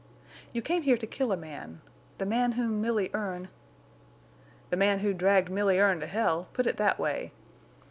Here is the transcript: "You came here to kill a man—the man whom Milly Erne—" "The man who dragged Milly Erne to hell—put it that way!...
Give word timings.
"You 0.51 0.63
came 0.63 0.81
here 0.81 0.97
to 0.97 1.05
kill 1.05 1.31
a 1.31 1.37
man—the 1.37 2.25
man 2.25 2.53
whom 2.53 2.81
Milly 2.81 3.11
Erne—" 3.13 3.49
"The 4.71 4.75
man 4.77 5.01
who 5.01 5.13
dragged 5.13 5.51
Milly 5.51 5.79
Erne 5.79 5.99
to 5.99 6.07
hell—put 6.07 6.65
it 6.65 6.77
that 6.77 6.97
way!... 6.97 7.33